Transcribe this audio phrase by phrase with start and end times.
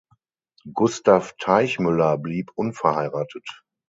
[0.73, 3.47] Gustav Teichmüller blieb unverheiratet.